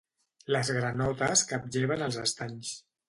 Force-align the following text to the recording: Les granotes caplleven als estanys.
Les 0.53 0.71
granotes 0.77 1.43
caplleven 1.53 2.05
als 2.07 2.19
estanys. 2.23 2.73